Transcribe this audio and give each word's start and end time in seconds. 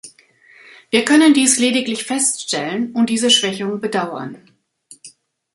Wir 0.89 1.05
können 1.05 1.35
dies 1.35 1.59
lediglich 1.59 2.05
feststellen 2.05 2.91
und 2.93 3.11
diese 3.11 3.29
Schwächung 3.29 3.79
bedauern. 3.81 4.35